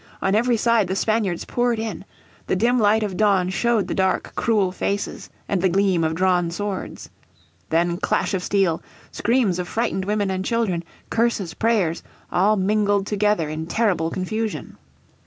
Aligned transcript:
On 0.19 0.33
every 0.33 0.57
side 0.57 0.87
the 0.87 0.95
Spaniards 0.95 1.45
poured 1.45 1.77
in. 1.77 2.05
The 2.47 2.55
dim 2.55 2.79
light 2.79 3.03
of 3.03 3.17
dawn 3.17 3.51
showed 3.51 3.87
the 3.87 3.93
dark 3.93 4.33
cruel 4.33 4.71
faces, 4.71 5.29
and 5.47 5.61
the 5.61 5.69
gleam 5.69 6.03
of 6.03 6.15
drawn 6.15 6.49
swords. 6.49 7.11
Then 7.69 7.97
clash 7.97 8.33
of 8.33 8.41
steel, 8.41 8.81
screams 9.11 9.59
of 9.59 9.67
frightened 9.67 10.05
women 10.05 10.31
and 10.31 10.43
children, 10.43 10.83
curses, 11.11 11.53
prayers, 11.53 12.01
all 12.31 12.55
mingled 12.55 13.05
together 13.05 13.47
in 13.47 13.67
terrible 13.67 14.09
confusion. 14.09 14.75